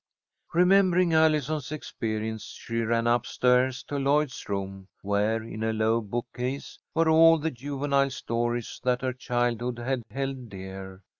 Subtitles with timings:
[0.55, 6.79] Remembering Allison's experience, she ran up stairs to Lloyd's room, where in a low bookcase
[6.95, 11.03] were all the juvenile stories that her childhood had held dear.